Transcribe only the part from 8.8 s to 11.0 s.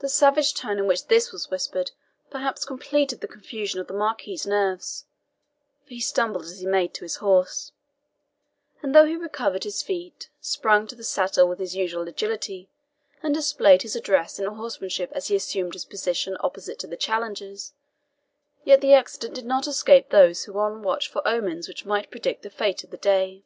and though he recovered his feet, sprung to